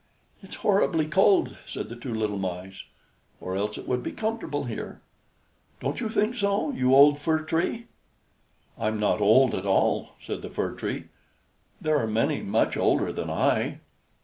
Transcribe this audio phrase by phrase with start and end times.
[0.41, 2.85] "It's horribly cold," said the two little Mice,
[3.39, 4.99] "or else it would be comfortable here.
[5.79, 7.85] Don't you think so, you old Fir Tree?"
[8.79, 11.09] "I'm not old at all," said the Fir Tree.
[11.79, 13.77] "There are many much older than I."